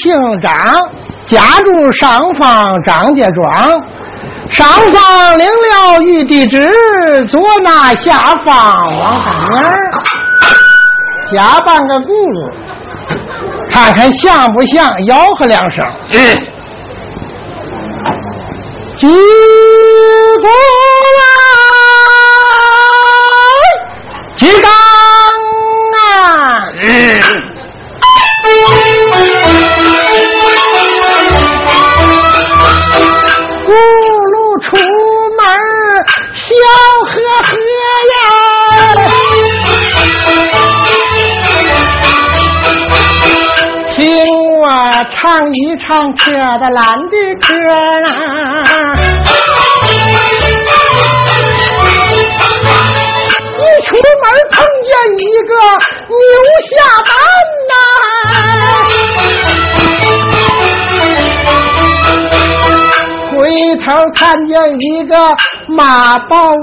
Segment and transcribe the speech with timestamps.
[0.00, 0.52] 姓张，
[1.26, 3.84] 家住上方张家庄。
[4.50, 6.72] 上方领了玉帝旨，
[7.28, 9.70] 左拿下方王三娘
[11.30, 12.50] 加半个轱辘，
[13.70, 14.90] 看看像不像？
[15.00, 15.84] 吆喝两声。
[16.12, 16.18] 嗯。
[46.08, 47.14] 一唱扯的烂的
[47.46, 47.48] 歌
[48.08, 48.10] 啊！
[53.52, 53.88] 一出
[54.22, 55.52] 门碰见一个
[56.08, 56.16] 牛
[56.70, 56.72] 下
[57.04, 57.10] 蛋
[57.68, 57.72] 呐，
[63.36, 63.36] 回
[63.84, 65.12] 头看见一个
[65.68, 65.76] 马
[66.20, 66.54] 抱窝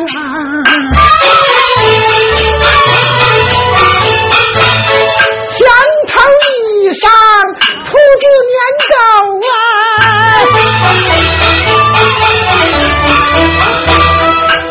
[0.00, 0.04] 呀，
[7.90, 8.54] 兔子年
[8.86, 8.94] 糕
[9.50, 9.52] 啊，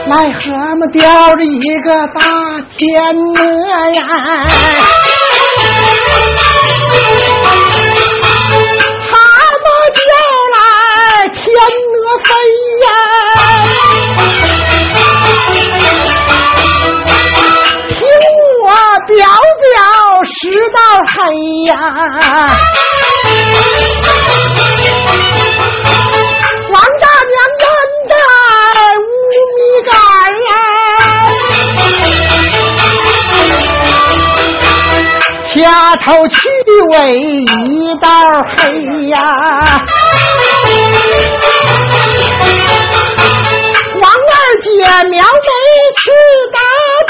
[0.07, 0.39] 癞蛤
[0.77, 1.03] 蟆叼
[1.35, 2.17] 着一个大
[2.77, 2.87] 天
[3.35, 3.37] 鹅
[3.91, 3.99] 呀，
[9.09, 9.11] 蛤
[9.65, 9.67] 蟆
[9.99, 10.01] 叫
[10.55, 10.57] 来
[11.35, 11.43] 天
[11.91, 12.27] 鹅飞
[12.85, 12.87] 呀，
[17.89, 17.97] 听
[18.63, 18.67] 我
[19.07, 19.11] 表
[19.59, 19.67] 表
[20.41, 21.11] 十道黑
[21.65, 21.75] 呀。
[26.69, 27.61] 王大娘站
[28.07, 28.11] 在
[29.03, 29.51] 屋米
[29.83, 29.91] 杆
[30.47, 30.51] 呀，
[35.51, 35.53] 掐
[35.97, 36.37] 头去
[36.91, 38.07] 尾一道
[38.41, 38.55] 黑
[39.09, 39.13] 呀。
[44.01, 44.69] 王二姐
[45.09, 45.51] 描眉
[45.97, 46.01] 吃
[46.53, 46.57] 大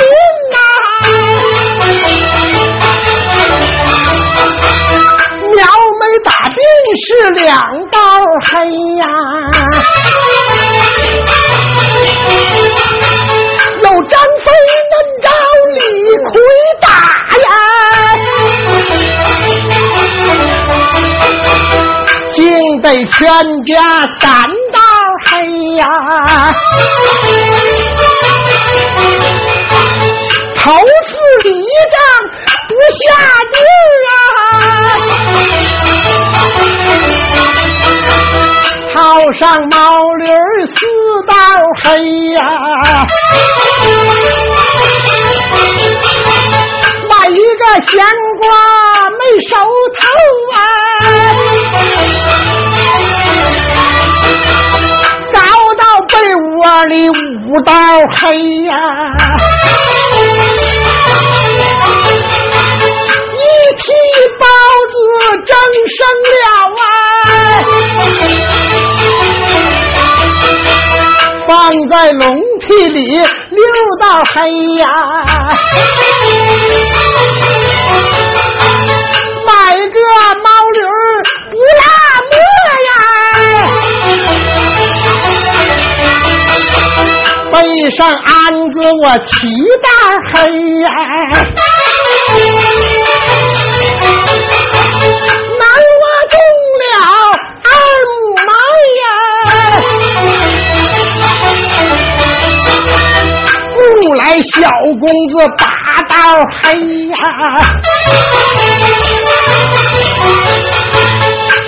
[6.58, 7.46] 眉大病是两
[7.90, 7.98] 道
[8.50, 8.50] 黑
[8.96, 9.02] 呀。
[13.82, 14.46] 有张飞
[14.90, 15.26] 能招
[15.74, 15.80] 李
[16.32, 16.34] 逵
[16.80, 16.88] 打
[17.44, 17.50] 呀，
[22.32, 22.36] 竟
[22.82, 23.16] 得全
[23.64, 23.72] 家
[24.20, 24.26] 三
[24.72, 24.78] 道
[25.26, 25.30] 黑
[25.76, 25.82] 呀。
[30.56, 30.72] 头
[31.06, 31.12] 是
[31.48, 31.50] 里
[31.90, 31.96] 仗
[32.68, 33.02] 不下
[33.52, 33.56] 地
[34.08, 34.12] 啊，
[38.94, 39.76] 套上毛
[40.14, 40.26] 驴
[40.66, 40.76] 四
[41.28, 41.34] 道
[41.82, 41.86] 黑
[42.34, 42.38] 呀，
[47.08, 47.96] 买一个香
[48.40, 48.44] 瓜
[49.10, 49.50] 没熟
[50.00, 50.00] 透
[50.56, 50.58] 啊，
[55.32, 55.36] 搞
[55.74, 57.12] 到被窝里五
[57.62, 57.72] 道
[58.16, 58.24] 黑
[58.66, 58.72] 呀。
[63.30, 63.40] 一
[63.76, 63.84] 屉
[64.38, 64.44] 包
[64.88, 64.92] 子
[65.46, 65.54] 蒸
[65.86, 65.96] 生
[66.32, 66.36] 了
[66.82, 66.87] 啊，
[71.46, 73.26] 放在笼屉里六
[74.00, 74.36] 道黑
[74.76, 74.88] 呀，
[79.46, 79.98] 买个
[80.44, 80.92] 毛驴儿
[81.50, 81.82] 不拉
[82.28, 82.32] 磨
[82.88, 82.90] 呀，
[87.52, 87.56] 背
[87.90, 88.26] 上鞍
[88.70, 89.30] 子我七
[89.82, 89.88] 道
[90.34, 90.36] 黑
[90.80, 90.86] 呀。
[104.42, 105.66] 小公子八
[106.08, 106.14] 道
[106.62, 106.66] 黑
[107.08, 107.12] 呀，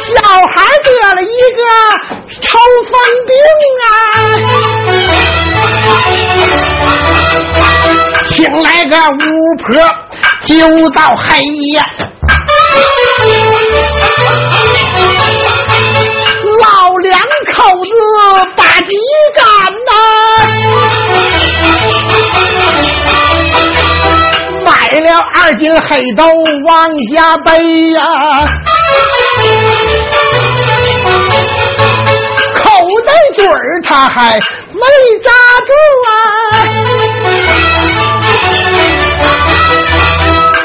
[0.06, 0.10] 小
[0.54, 1.24] 孩得了一
[1.56, 1.60] 个
[2.40, 2.48] 抽
[2.90, 2.92] 风
[3.26, 3.32] 病
[3.84, 3.86] 啊，
[8.28, 8.30] 请
[8.62, 9.20] 来个巫
[9.58, 9.66] 婆
[10.44, 10.50] 揪
[10.90, 11.22] 到黑
[11.74, 11.78] 呀。
[16.60, 16.66] 老
[17.02, 17.20] 两
[17.52, 17.90] 口子
[18.56, 18.96] 把鸡
[19.34, 19.44] 赶
[19.86, 19.92] 呐，
[25.20, 26.24] 二斤黑豆
[26.66, 28.02] 往家背呀，
[32.54, 32.62] 口
[33.06, 34.38] 袋嘴儿他还
[34.72, 34.80] 没
[35.24, 35.30] 扎
[35.66, 35.72] 住
[36.08, 36.12] 啊，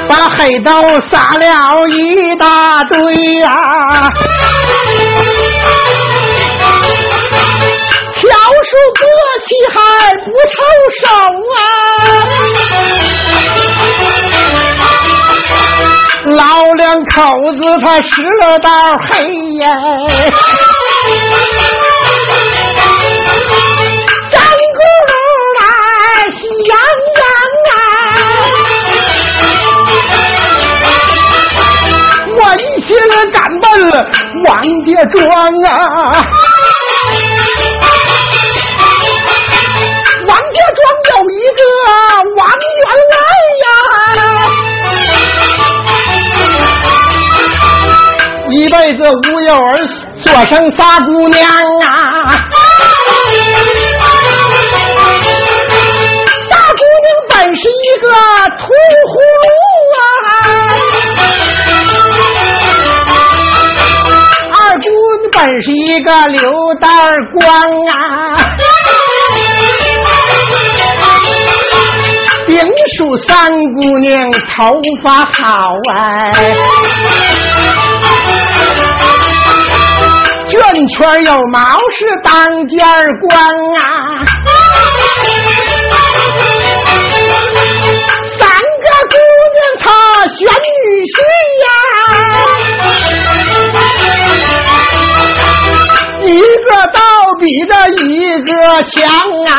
[0.07, 4.12] 把黑豆撒了一大堆呀、
[8.16, 8.24] 挑
[8.64, 9.02] 树割
[9.46, 9.78] 起还
[10.26, 10.56] 不凑
[11.02, 11.04] 手
[11.56, 11.60] 啊！
[16.26, 17.14] 老两口
[17.54, 18.70] 子他拾了道
[19.10, 19.14] 黑
[19.60, 19.64] 呀。
[24.32, 24.42] 张
[24.74, 25.14] 咕噜
[25.60, 25.62] 来
[26.32, 26.74] 喜洋
[27.20, 27.24] 洋
[27.72, 27.78] 啊！
[32.38, 32.90] 我一心
[33.32, 33.64] 赶奔
[34.46, 34.50] 王
[34.84, 35.22] 家庄
[35.64, 35.70] 啊！
[40.66, 40.82] 王家庄
[41.12, 41.62] 有一个
[42.38, 42.42] 王
[42.82, 43.16] 员外
[43.64, 43.68] 呀，
[48.50, 49.78] 一辈子无有儿，
[50.16, 51.40] 所生仨姑娘
[51.82, 51.86] 啊。
[56.50, 58.08] 大姑娘本是一个
[58.58, 58.64] 土
[59.12, 59.14] 葫
[59.44, 59.46] 芦
[60.00, 60.04] 啊，
[64.52, 64.86] 二姑
[65.22, 66.42] 娘本是一个刘
[66.82, 66.88] 大
[67.38, 67.46] 光
[67.88, 67.94] 啊。
[72.96, 76.32] 数三姑娘头发好哎，
[80.48, 81.60] 卷圈有毛
[81.92, 82.32] 是当
[82.70, 82.80] 间
[83.28, 83.38] 光
[83.76, 83.82] 啊，
[88.38, 88.48] 三
[88.80, 89.16] 个姑
[89.52, 89.86] 娘她
[90.30, 90.74] 选女
[91.12, 91.16] 婿
[91.66, 91.68] 呀，
[96.22, 97.00] 一个倒
[97.42, 97.74] 比这
[98.06, 98.54] 一个
[98.84, 98.96] 强
[99.48, 99.54] 啊。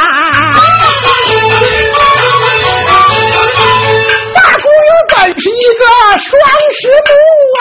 [5.58, 5.82] 一个
[6.18, 6.28] 双
[6.78, 7.10] 石木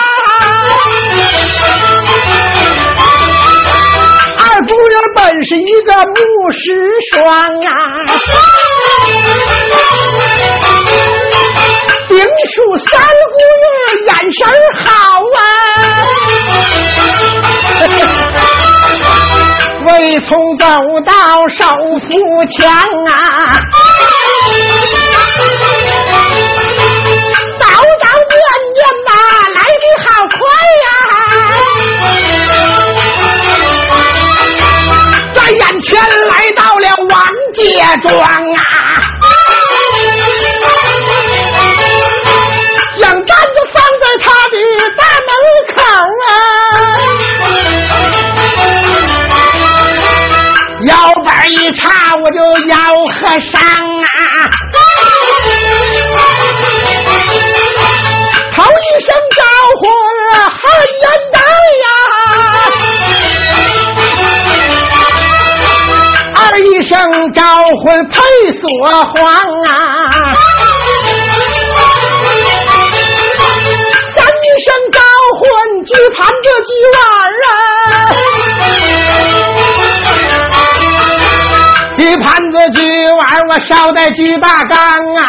[4.38, 6.14] 二姑娘本是一个木
[6.52, 6.58] 石
[7.10, 7.24] 双
[7.64, 7.72] 啊，
[12.08, 12.18] 顶
[12.54, 13.00] 数三
[13.32, 13.66] 姑娘
[14.08, 14.38] 眼神
[14.84, 14.84] 好
[15.38, 15.40] 啊，
[19.86, 20.66] 未从走
[21.06, 21.64] 到手
[22.00, 22.06] 扶
[22.46, 22.60] 墙
[23.08, 23.10] 啊。
[29.56, 30.06] 来的好
[30.36, 30.38] 快
[30.84, 30.86] 呀！
[35.34, 35.88] 在眼前
[36.28, 37.14] 来到了王
[37.54, 38.60] 家庄啊！
[43.00, 44.54] 将站子放在他的
[44.96, 45.28] 大门
[45.74, 45.78] 口
[46.28, 46.28] 啊！
[50.82, 50.92] 腰
[51.24, 52.72] 板一叉我就吆
[53.14, 53.58] 喝上
[67.82, 68.20] 魂配
[68.52, 68.68] 锁
[69.04, 69.24] 黄
[69.64, 69.68] 啊，
[74.14, 74.24] 三
[74.64, 75.00] 声招
[75.38, 75.44] 魂
[75.84, 76.98] 举盘子举碗
[77.46, 77.50] 啊，
[81.98, 82.78] 举盘子举
[83.12, 84.78] 碗我烧在举大缸
[85.16, 85.22] 啊，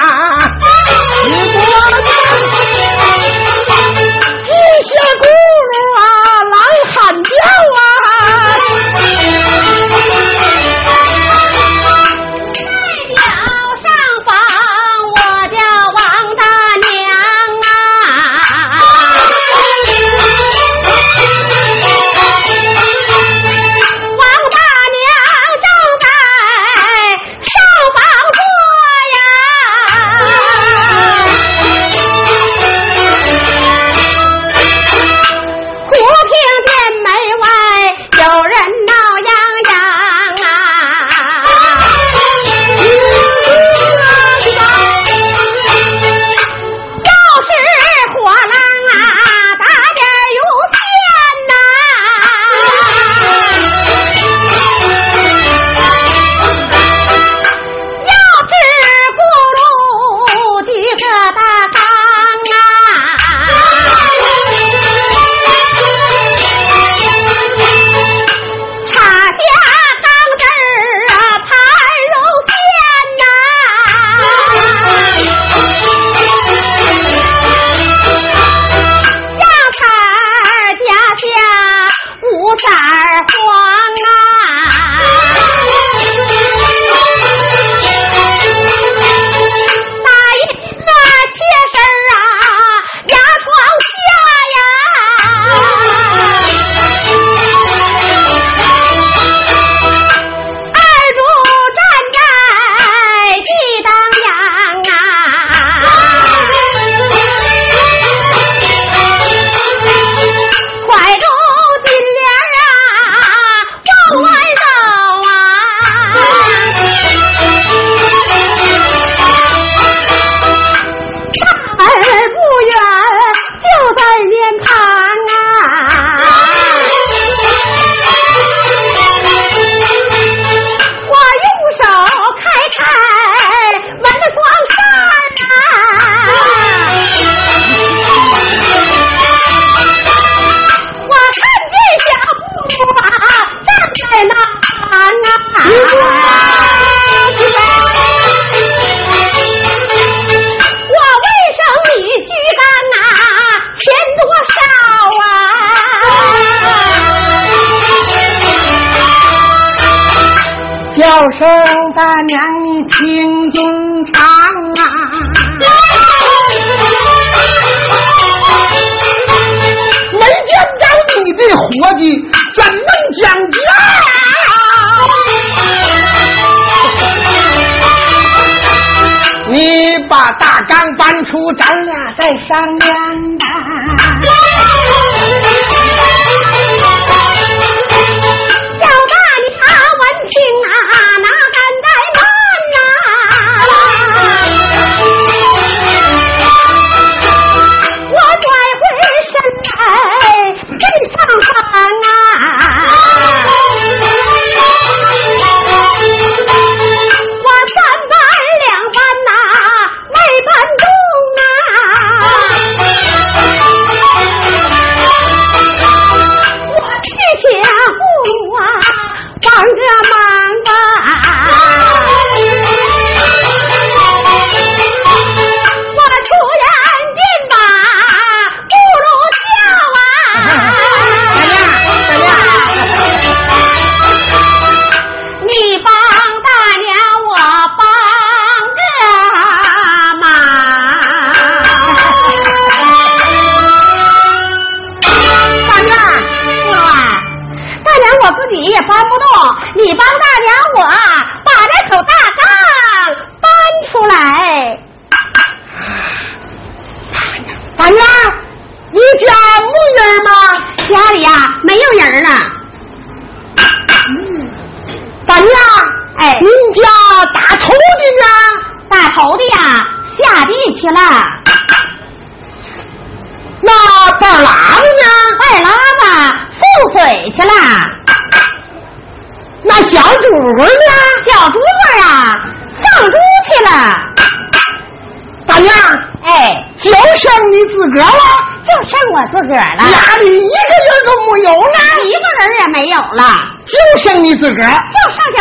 [180.97, 183.45] 搬出，咱俩再商量吧。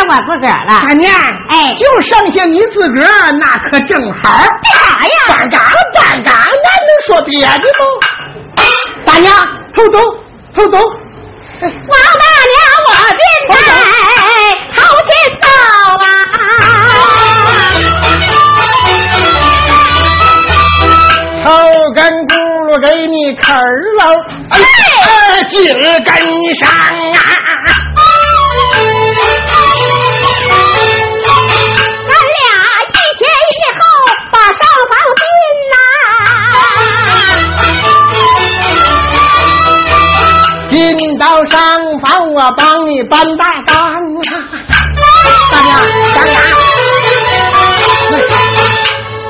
[0.09, 0.71] 我自个儿了。
[0.81, 1.13] 大娘，
[1.49, 4.21] 哎，就剩下你自个儿，那可正好。
[4.63, 5.11] 干啥呀？
[5.27, 5.61] 搬缸，
[5.95, 7.83] 搬缸，咱能说别的吗？
[9.05, 9.33] 大娘，
[9.73, 9.99] 偷走，
[10.55, 10.77] 偷走。
[11.59, 13.51] 王大娘，我便在
[14.75, 15.09] 头前
[15.41, 15.45] 走
[16.03, 16.05] 啊！
[21.43, 21.47] 头
[21.95, 22.31] 根轱
[22.67, 23.45] 辘给你啃
[23.99, 24.01] 喽，
[24.51, 24.53] 哎
[25.03, 26.05] 哎，紧跟
[26.55, 27.17] 上啊！
[43.03, 43.91] 搬大缸啊！
[45.51, 45.67] 大娘，
[46.15, 46.35] 大娘，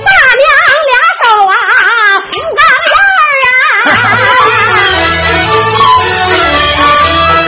[0.05, 0.45] 大娘
[0.87, 1.53] 俩手啊
[2.27, 2.59] 扶缸
[3.43, 3.45] 沿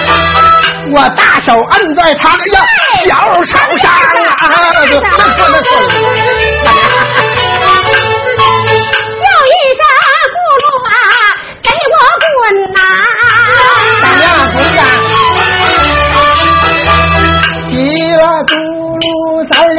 [0.07, 0.91] 啊！
[0.91, 2.57] 我大手摁在他的呀
[3.05, 3.09] 小
[3.43, 4.41] 手上啊！
[4.81, 5.85] 那错那错了，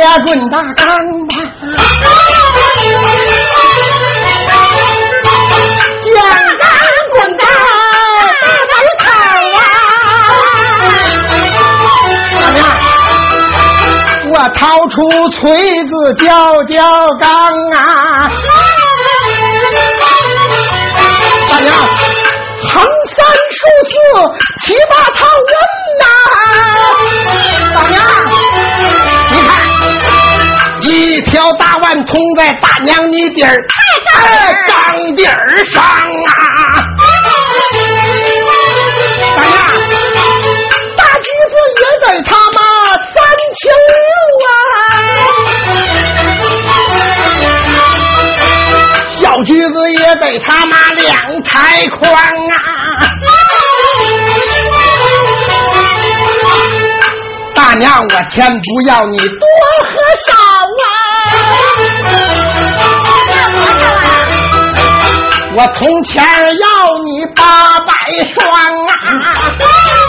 [0.01, 0.87] 俩滚大缸
[1.27, 1.35] 吧。
[6.15, 6.19] 大
[6.59, 6.65] 缸
[7.13, 7.45] 滚到
[8.41, 9.05] 大门口
[9.59, 9.63] 啊！
[12.35, 12.59] 大娘，
[14.33, 14.97] 我掏出
[15.29, 15.39] 锤
[15.85, 16.25] 子浇
[16.65, 16.81] 浇
[17.19, 17.29] 缸
[17.75, 17.79] 啊！
[21.47, 21.69] 大娘，
[22.73, 22.75] 横
[23.15, 23.19] 三
[23.51, 23.93] 竖四
[24.63, 25.53] 七八趟人
[31.31, 33.57] 条大碗捅在大娘你底儿，
[34.17, 35.89] 哎，缸底儿上啊！
[39.37, 39.55] 大娘，
[40.97, 42.59] 大橘子也得他妈
[42.97, 43.15] 三
[43.57, 43.97] 千六
[44.47, 44.53] 啊！
[49.09, 52.57] 小橘子也得他妈两抬筐啊！
[57.55, 59.27] 大娘，我钱不要你多
[59.85, 59.91] 和
[60.27, 61.10] 少啊！
[65.53, 67.93] 我铜钱要你八百
[68.27, 68.49] 双
[68.87, 70.00] 啊！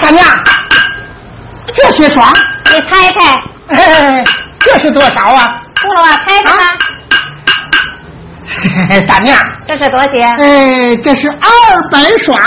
[0.00, 0.24] 大娘，
[1.74, 2.26] 这些双，
[2.72, 3.18] 你猜猜，
[3.68, 4.24] 哎，
[4.58, 5.46] 这是多少啊？
[5.76, 6.62] 葫芦娃猜猜吧，
[9.06, 10.32] 大娘，这是多少钱？
[10.40, 11.48] 哎，这是二
[11.90, 12.38] 百双，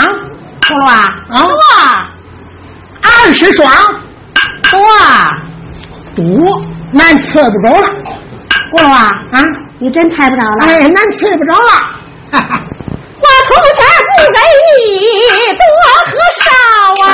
[0.62, 1.46] 葫芦娃啊多
[3.02, 3.70] 二十双，
[4.70, 4.80] 多，
[6.16, 6.22] 多，
[6.90, 7.86] 难测不着了
[8.72, 8.98] 葫芦娃，
[9.32, 9.36] 啊！
[9.78, 10.64] 你真猜不着了。
[10.66, 11.70] 哎，难测不着了。
[12.32, 12.60] 哈哈
[13.20, 13.93] 我从前不
[14.32, 14.38] 给
[14.68, 14.76] 你
[15.54, 15.62] 多
[16.10, 16.44] 和少
[17.04, 17.06] 啊，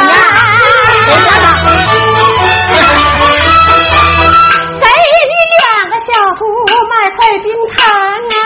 [4.80, 5.24] 给你
[5.58, 6.40] 两个小猪
[6.88, 7.78] 买块冰糖
[8.36, 8.38] 啊。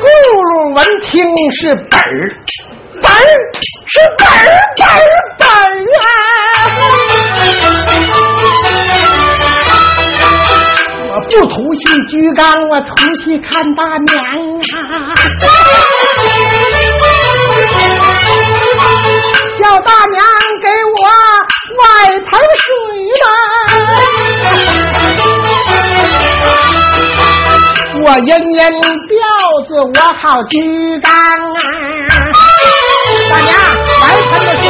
[0.00, 0.04] 咕
[0.44, 1.06] 噜闻听
[1.52, 2.04] 是本儿，
[3.00, 3.14] 本儿
[3.86, 4.32] 是本儿
[4.76, 4.92] 本儿
[5.38, 5.50] 本儿
[11.28, 12.88] 我不突戏举纲，我突
[13.22, 14.16] 戏看大娘
[14.72, 14.80] 啊！
[19.60, 20.24] 叫大娘
[20.62, 21.02] 给我
[21.76, 21.84] 外
[22.18, 22.66] 盆水
[23.20, 23.26] 吧。
[28.06, 28.60] 我引引
[29.06, 29.18] 彪
[29.66, 30.56] 子，我好举
[31.00, 31.60] 纲啊！
[33.28, 33.52] 大娘，
[34.00, 34.64] 来盆的水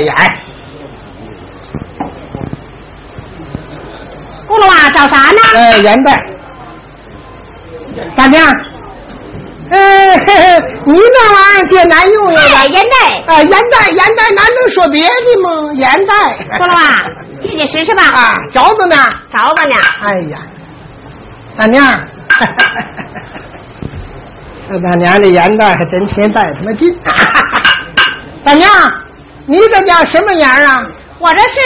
[0.00, 0.14] 烟。
[4.46, 5.40] 咕噜啊，找啥呢？
[5.54, 6.18] 哎，烟袋。
[8.16, 8.44] 大娘，
[9.70, 12.64] 哎，嘿嘿你那玩意儿借难用用哎，吧。
[12.66, 12.96] 烟袋。
[13.26, 15.08] 啊，烟袋，烟袋，咱能说别的
[15.42, 15.72] 吗？
[15.76, 16.14] 烟袋。
[16.58, 17.00] 咕噜啊，
[17.40, 18.02] 借借试试吧。
[18.04, 18.96] 啊，找着呢。
[19.34, 19.76] 找吧呢。
[20.02, 20.38] 哎呀，
[21.56, 21.84] 大娘，
[24.68, 26.94] 这 大娘的烟袋还真偏带他妈劲。
[28.44, 28.68] 大娘，
[29.46, 30.78] 你这叫什么烟啊？
[31.18, 31.58] 我这是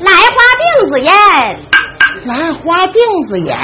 [0.00, 0.20] 兰花
[0.60, 1.12] 锭子烟。
[2.24, 2.94] 兰花锭
[3.26, 3.54] 子烟。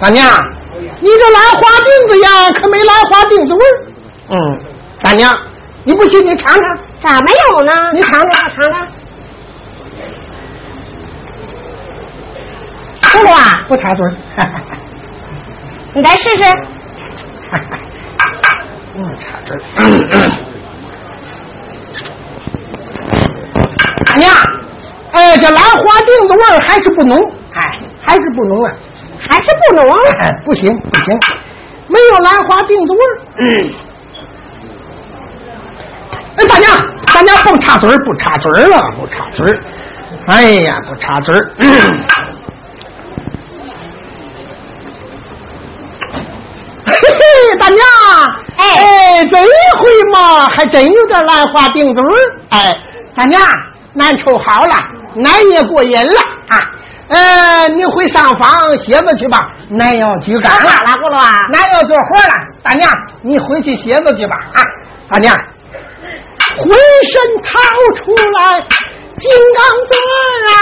[0.00, 0.26] 大娘，
[1.00, 3.86] 你这兰花定子样，可没兰花定子味儿。
[4.30, 4.36] 嗯，
[5.00, 5.32] 大娘，
[5.84, 6.76] 你不信你尝尝。
[7.04, 7.72] 咋没有呢？
[7.94, 8.88] 你尝尝，尝尝。
[13.02, 14.16] 葫芦啊，不插嘴儿。
[15.94, 16.42] 你再试试。
[18.94, 19.58] 嗯，插嘴儿。
[24.04, 24.30] 大娘，
[25.12, 27.18] 哎，这兰花定的味儿还是不浓，
[27.54, 28.72] 哎，还是不浓啊。
[29.30, 29.96] 还是不浓？
[30.44, 31.16] 不行不行，
[31.86, 33.22] 没有兰花定的味儿。
[33.36, 33.72] 嗯。
[36.36, 36.70] 哎，大娘，
[37.14, 39.62] 大娘不插嘴儿，不插嘴儿了，不插嘴儿。
[40.26, 41.50] 哎呀，不插嘴儿。
[46.84, 47.78] 嘿 嘿，大娘，
[49.26, 52.10] 这一回嘛，还真有点兰花定嘴儿。
[52.50, 52.76] 哎，
[53.16, 53.40] 大娘，
[53.94, 54.74] 难抽好了，
[55.24, 56.58] 俺也过瘾了啊。
[57.08, 59.40] 呃，你回上房歇着去吧，
[59.78, 61.46] 俺要去干干啥了，葫芦啊？
[61.52, 62.34] 俺要做活了。
[62.62, 62.90] 大娘，
[63.22, 64.62] 你回去歇着去吧啊。
[65.08, 65.36] 大娘，
[66.58, 66.70] 浑
[67.10, 67.50] 身掏
[67.98, 68.60] 出来
[69.16, 69.92] 金刚钻
[70.48, 70.54] 啊，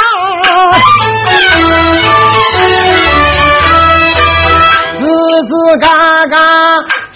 [4.99, 5.03] 吱
[5.47, 5.87] 吱嘎
[6.27, 6.35] 嘎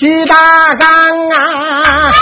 [0.05, 0.37] 举大
[0.75, 0.87] 刚
[1.31, 2.13] 啊。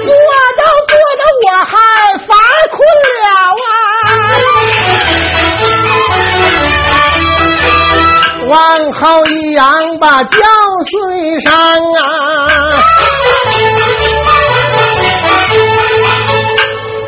[0.00, 0.08] 做
[0.56, 1.70] 着做着我还
[2.26, 2.30] 发
[2.72, 2.74] 困
[3.20, 3.26] 了
[3.68, 4.08] 啊，
[8.48, 8.56] 往
[8.94, 9.60] 后一仰
[10.00, 10.36] 把脚
[10.86, 10.96] 睡
[11.44, 12.00] 上啊，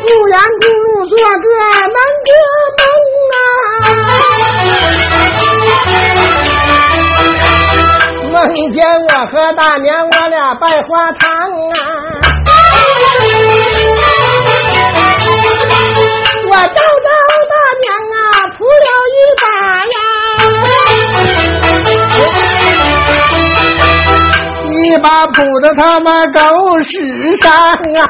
[0.05, 1.47] 不然咕噜做个
[1.81, 2.29] 闷个
[8.45, 11.25] 梦啊，梦见我和大娘我俩拜花堂
[11.71, 11.79] 啊。
[16.47, 17.09] 我找到
[17.51, 18.17] 大娘啊，
[18.57, 19.45] 扑了一把
[19.93, 19.97] 呀，
[24.83, 26.39] 一把扑到他妈狗
[26.83, 27.51] 屎上
[28.07, 28.09] 啊！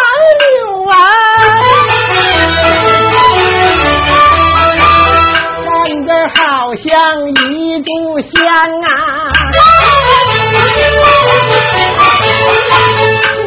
[0.00, 0.08] 像风满
[0.40, 0.50] 柳
[0.90, 0.92] 啊，
[5.84, 6.40] 站着好
[6.76, 6.88] 像
[7.28, 7.32] 一
[7.82, 7.88] 炷
[8.22, 8.34] 香
[8.82, 8.86] 啊。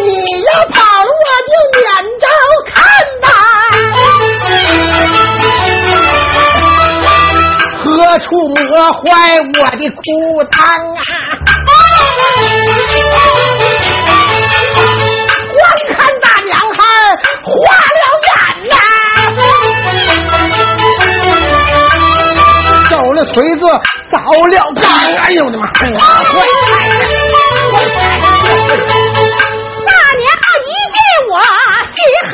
[0.06, 0.08] 你
[0.42, 1.82] 要跑我就撵
[2.20, 2.26] 着
[2.70, 2.74] 看
[3.22, 3.26] 吧。
[7.84, 7.86] 何
[8.20, 8.28] 处
[8.70, 9.02] 磨坏
[9.60, 10.00] 我的裤
[10.52, 10.56] 裆
[10.96, 11.02] 啊？
[23.34, 23.66] 锤子，
[24.12, 24.84] 凿了缸，
[25.24, 25.66] 哎呦我的妈！
[25.68, 26.00] 坏菜呀！
[27.74, 28.04] 坏菜！
[29.86, 29.92] 大
[30.22, 30.26] 娘
[30.62, 31.34] 一见我
[31.90, 31.98] 心
[32.30, 32.34] 好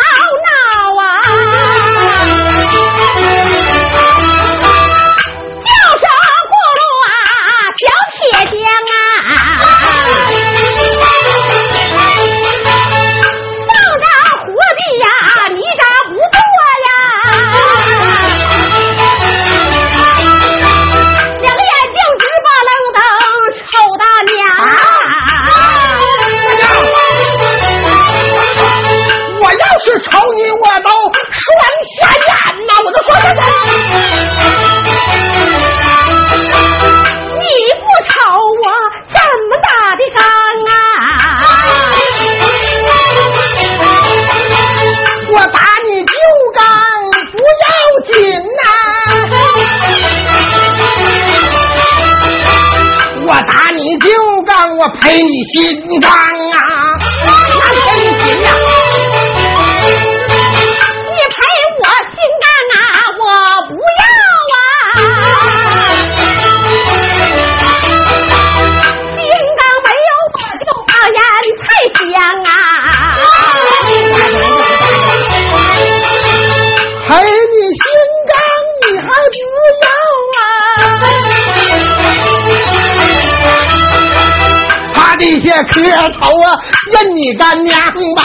[85.64, 85.82] 磕
[86.20, 86.56] 头啊
[86.92, 87.78] 认你干娘
[88.16, 88.24] 吧。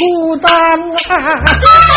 [0.00, 0.50] 孤单
[1.10, 1.89] 啊。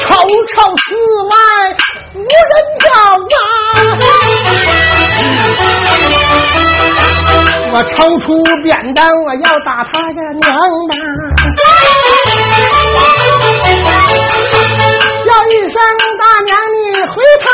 [0.00, 0.84] 瞅瞅四
[1.30, 1.32] 外
[2.14, 2.86] 无人找
[3.38, 3.40] 啊！
[7.74, 8.26] 我抽出
[8.62, 10.44] 扁担，我要打他的娘
[10.88, 10.92] 的！
[15.24, 15.74] 叫一声
[16.18, 17.46] 大娘，你回头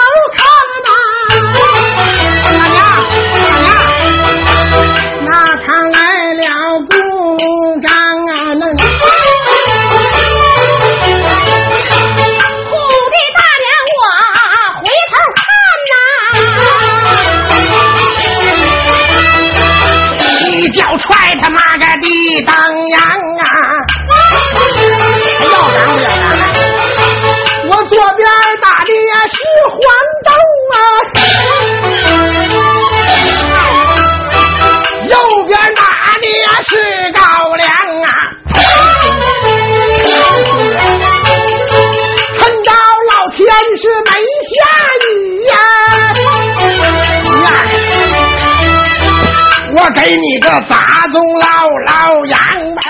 [50.00, 51.46] 给你个杂种老
[51.86, 52.38] 老羊
[52.76, 52.80] 吧！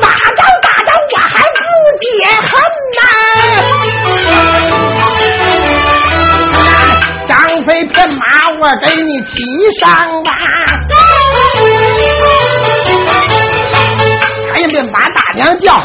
[0.00, 1.60] 大招大招，我还不
[2.00, 2.08] 解
[2.40, 2.50] 恨
[2.96, 3.00] 呐！
[7.28, 7.30] 张
[7.66, 8.20] 飞骗马，
[8.58, 9.44] 我给你骑
[9.78, 9.86] 上
[10.24, 10.30] 吧！
[14.54, 15.78] 赶紧把大娘叫，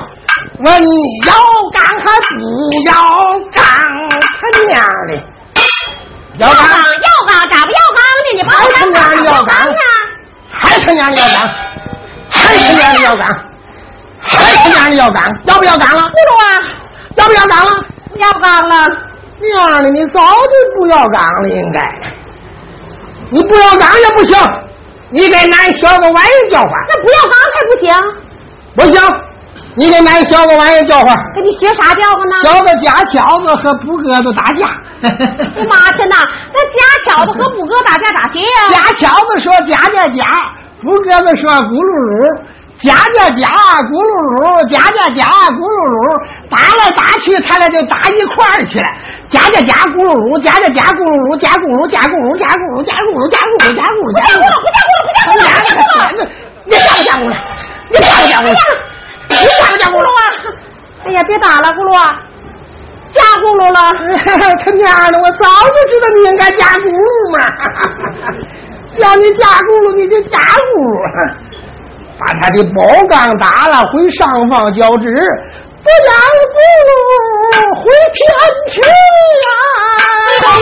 [0.60, 0.96] 问你
[1.28, 1.36] 要
[1.74, 2.34] 杠还不
[2.86, 2.94] 要
[3.52, 3.62] 杠？
[4.40, 4.74] 他娘
[5.10, 5.12] 的！
[6.48, 8.28] 要岗要岗，咋不要岗呢？
[8.36, 9.72] 你不还他娘的要岗呢？
[10.50, 11.48] 还他娘的要岗，
[12.30, 13.28] 还他娘的要岗，
[14.20, 16.02] 还他娘的要岗，要不要岗了？
[16.02, 16.46] 不如啊，
[17.16, 17.72] 要不要岗了？
[18.12, 18.88] 不要岗了。
[19.42, 21.92] 娘的，你早就不要岗了，应该。
[23.30, 24.38] 你不要岗也不行，
[25.10, 26.70] 你给俺小个玩意叫唤。
[26.90, 27.94] 那不要岗还不行？
[28.76, 29.02] 不行，
[29.76, 31.18] 你给俺小个玩意叫唤。
[31.34, 32.36] 给你学啥叫唤呢？
[32.44, 34.70] 小的夹巧子和补鸽子打架。
[35.58, 36.18] 我妈去哪！
[36.54, 38.70] 那夹巧子和补鸽打架咋学呀？
[38.70, 40.24] 夹巧子说夹夹夹，
[40.82, 42.44] 补鸽子说咕噜噜，
[42.78, 43.48] 夹夹夹
[43.90, 45.98] 咕噜噜，夹夹夹咕噜噜，
[46.50, 48.86] 打来打去，他俩就打一块儿去了。
[49.28, 56.30] 夹夹夹咕噜噜，夹夹夹咕噜噜，夹咕噜夹咕噜夹咕噜夹咕噜夹咕噜夹咕噜夹咕噜，不夹咕噜不夹咕噜，不夹咕噜，
[56.70, 57.34] 你夹不夹咕噜？
[57.90, 58.56] 你夹不夹咕噜？
[59.42, 60.22] 你打不夹咕噜啊？
[61.06, 61.94] 哎呀，别打了，咕噜，
[63.14, 63.80] 加咕噜了。
[64.64, 67.38] 他娘的，我早就知道你应该加咕噜嘛！
[68.98, 70.96] 要你加咕噜，你就加咕噜，
[72.20, 75.06] 把他的宝杠打了，回上方交旨，
[75.84, 76.14] 不养
[76.54, 76.92] 咕噜
[77.82, 78.22] 回天
[78.72, 78.76] 去
[79.44, 79.52] 啊！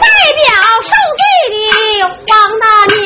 [0.00, 0.42] 代表
[0.82, 1.22] 受罪
[1.52, 1.54] 的
[2.10, 2.64] 王大
[2.96, 3.04] 娘